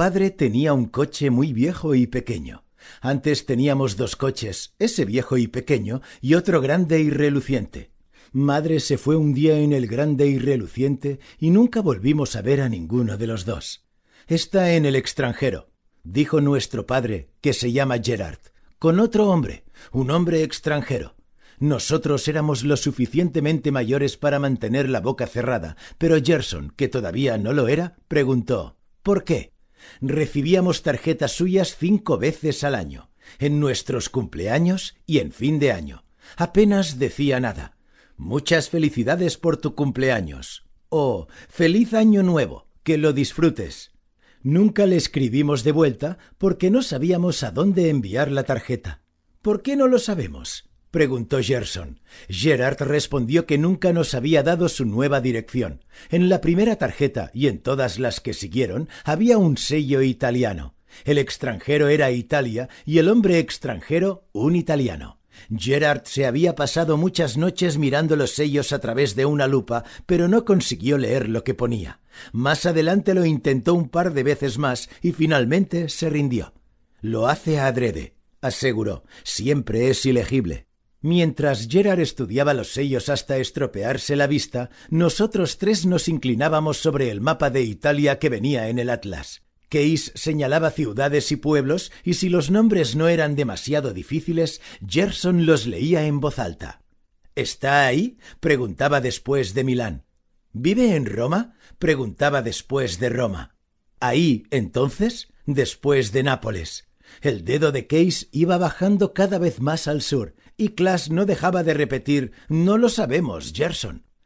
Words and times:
padre 0.00 0.30
tenía 0.30 0.72
un 0.72 0.86
coche 0.86 1.28
muy 1.28 1.52
viejo 1.52 1.94
y 1.94 2.06
pequeño. 2.06 2.64
Antes 3.02 3.44
teníamos 3.44 3.98
dos 3.98 4.16
coches, 4.16 4.74
ese 4.78 5.04
viejo 5.04 5.36
y 5.36 5.46
pequeño, 5.46 6.00
y 6.22 6.36
otro 6.36 6.62
grande 6.62 7.00
y 7.00 7.10
reluciente. 7.10 7.90
Madre 8.32 8.80
se 8.80 8.96
fue 8.96 9.16
un 9.16 9.34
día 9.34 9.58
en 9.58 9.74
el 9.74 9.86
grande 9.86 10.26
y 10.26 10.38
reluciente 10.38 11.20
y 11.38 11.50
nunca 11.50 11.82
volvimos 11.82 12.34
a 12.34 12.40
ver 12.40 12.62
a 12.62 12.70
ninguno 12.70 13.18
de 13.18 13.26
los 13.26 13.44
dos. 13.44 13.84
Está 14.26 14.72
en 14.72 14.86
el 14.86 14.96
extranjero, 14.96 15.68
dijo 16.02 16.40
nuestro 16.40 16.86
padre, 16.86 17.28
que 17.42 17.52
se 17.52 17.70
llama 17.70 17.98
Gerard, 18.02 18.40
con 18.78 19.00
otro 19.00 19.28
hombre, 19.28 19.64
un 19.92 20.10
hombre 20.10 20.44
extranjero. 20.44 21.14
Nosotros 21.58 22.26
éramos 22.26 22.64
lo 22.64 22.78
suficientemente 22.78 23.70
mayores 23.70 24.16
para 24.16 24.38
mantener 24.38 24.88
la 24.88 25.00
boca 25.02 25.26
cerrada, 25.26 25.76
pero 25.98 26.16
Gerson, 26.24 26.72
que 26.74 26.88
todavía 26.88 27.36
no 27.36 27.52
lo 27.52 27.68
era, 27.68 27.96
preguntó 28.08 28.78
¿Por 29.02 29.24
qué? 29.24 29.49
Recibíamos 30.00 30.82
tarjetas 30.82 31.32
suyas 31.32 31.76
cinco 31.76 32.18
veces 32.18 32.64
al 32.64 32.74
año, 32.74 33.10
en 33.38 33.60
nuestros 33.60 34.08
cumpleaños 34.08 34.96
y 35.06 35.18
en 35.18 35.32
fin 35.32 35.58
de 35.58 35.72
año. 35.72 36.04
Apenas 36.36 36.98
decía 36.98 37.40
nada. 37.40 37.76
Muchas 38.16 38.68
felicidades 38.68 39.36
por 39.36 39.56
tu 39.56 39.74
cumpleaños. 39.74 40.64
O 40.88 41.28
feliz 41.48 41.94
año 41.94 42.22
nuevo, 42.22 42.66
que 42.82 42.98
lo 42.98 43.12
disfrutes. 43.12 43.92
Nunca 44.42 44.86
le 44.86 44.96
escribimos 44.96 45.64
de 45.64 45.72
vuelta 45.72 46.18
porque 46.38 46.70
no 46.70 46.82
sabíamos 46.82 47.42
a 47.42 47.50
dónde 47.50 47.90
enviar 47.90 48.30
la 48.30 48.44
tarjeta. 48.44 49.02
¿Por 49.42 49.62
qué 49.62 49.76
no 49.76 49.86
lo 49.86 49.98
sabemos? 49.98 50.69
Preguntó 50.90 51.40
Gerson. 51.42 52.00
Gerard 52.28 52.80
respondió 52.82 53.46
que 53.46 53.58
nunca 53.58 53.92
nos 53.92 54.14
había 54.14 54.42
dado 54.42 54.68
su 54.68 54.84
nueva 54.84 55.20
dirección. 55.20 55.84
En 56.10 56.28
la 56.28 56.40
primera 56.40 56.76
tarjeta 56.76 57.30
y 57.34 57.46
en 57.46 57.58
todas 57.58 57.98
las 57.98 58.20
que 58.20 58.34
siguieron 58.34 58.88
había 59.04 59.38
un 59.38 59.56
sello 59.56 60.02
italiano. 60.02 60.74
El 61.04 61.18
extranjero 61.18 61.88
era 61.88 62.10
Italia 62.10 62.68
y 62.84 62.98
el 62.98 63.08
hombre 63.08 63.38
extranjero 63.38 64.28
un 64.32 64.56
italiano. 64.56 65.20
Gerard 65.56 66.02
se 66.04 66.26
había 66.26 66.54
pasado 66.54 66.96
muchas 66.96 67.36
noches 67.36 67.78
mirando 67.78 68.16
los 68.16 68.32
sellos 68.32 68.72
a 68.72 68.78
través 68.78 69.14
de 69.14 69.24
una 69.24 69.46
lupa, 69.46 69.84
pero 70.06 70.28
no 70.28 70.44
consiguió 70.44 70.98
leer 70.98 71.28
lo 71.28 71.44
que 71.44 71.54
ponía. 71.54 72.00
Más 72.32 72.66
adelante 72.66 73.14
lo 73.14 73.24
intentó 73.24 73.74
un 73.74 73.88
par 73.88 74.12
de 74.12 74.22
veces 74.22 74.58
más 74.58 74.90
y 75.02 75.12
finalmente 75.12 75.88
se 75.88 76.10
rindió. 76.10 76.52
Lo 77.00 77.28
hace 77.28 77.58
adrede, 77.58 78.14
aseguró. 78.42 79.04
Siempre 79.22 79.88
es 79.88 80.04
ilegible. 80.04 80.66
Mientras 81.02 81.66
Gerard 81.68 82.00
estudiaba 82.00 82.52
los 82.52 82.72
sellos 82.72 83.08
hasta 83.08 83.38
estropearse 83.38 84.16
la 84.16 84.26
vista, 84.26 84.70
nosotros 84.90 85.56
tres 85.56 85.86
nos 85.86 86.08
inclinábamos 86.08 86.76
sobre 86.76 87.10
el 87.10 87.22
mapa 87.22 87.48
de 87.48 87.62
Italia 87.62 88.18
que 88.18 88.28
venía 88.28 88.68
en 88.68 88.78
el 88.78 88.90
atlas. 88.90 89.42
Case 89.70 90.12
señalaba 90.14 90.72
ciudades 90.72 91.32
y 91.32 91.36
pueblos, 91.36 91.90
y 92.04 92.14
si 92.14 92.28
los 92.28 92.50
nombres 92.50 92.96
no 92.96 93.08
eran 93.08 93.34
demasiado 93.34 93.94
difíciles, 93.94 94.60
Gerson 94.86 95.46
los 95.46 95.66
leía 95.66 96.04
en 96.04 96.20
voz 96.20 96.38
alta. 96.38 96.82
¿Está 97.34 97.86
ahí? 97.86 98.18
preguntaba 98.40 99.00
después 99.00 99.54
de 99.54 99.64
Milán. 99.64 100.04
¿Vive 100.52 100.96
en 100.96 101.06
Roma? 101.06 101.54
preguntaba 101.78 102.42
después 102.42 102.98
de 102.98 103.08
Roma. 103.08 103.56
Ahí, 104.00 104.42
entonces, 104.50 105.28
después 105.46 106.12
de 106.12 106.24
Nápoles. 106.24 106.89
El 107.20 107.44
dedo 107.44 107.72
de 107.72 107.86
Case 107.86 108.28
iba 108.32 108.58
bajando 108.58 109.12
cada 109.12 109.38
vez 109.38 109.60
más 109.60 109.88
al 109.88 110.02
sur, 110.02 110.34
y 110.56 110.70
Clash 110.70 111.10
no 111.10 111.26
dejaba 111.26 111.62
de 111.62 111.74
repetir 111.74 112.32
No 112.48 112.78
lo 112.78 112.88
sabemos, 112.88 113.52
Gerson. 113.54 114.09